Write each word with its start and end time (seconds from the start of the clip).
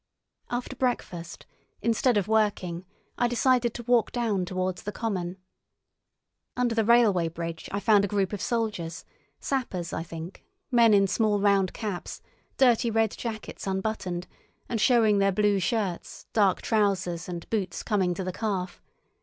After 0.49 0.75
breakfast, 0.75 1.45
instead 1.79 2.17
of 2.17 2.27
working, 2.27 2.85
I 3.19 3.27
decided 3.27 3.75
to 3.75 3.83
walk 3.83 4.11
down 4.11 4.45
towards 4.45 4.81
the 4.81 4.91
common. 4.91 5.37
Under 6.57 6.73
the 6.73 6.83
railway 6.83 7.27
bridge 7.27 7.69
I 7.71 7.79
found 7.79 8.03
a 8.03 8.07
group 8.07 8.33
of 8.33 8.41
soldiers—sappers, 8.41 9.93
I 9.93 10.01
think, 10.01 10.43
men 10.71 10.95
in 10.95 11.05
small 11.05 11.39
round 11.39 11.73
caps, 11.73 12.23
dirty 12.57 12.89
red 12.89 13.11
jackets 13.11 13.67
unbuttoned, 13.67 14.25
and 14.67 14.81
showing 14.81 15.19
their 15.19 15.31
blue 15.31 15.59
shirts, 15.59 16.25
dark 16.33 16.63
trousers, 16.63 17.29
and 17.29 17.47
boots 17.51 17.83
coming 17.83 18.15
to 18.15 18.23
the 18.23 18.33
calf. 18.33 18.81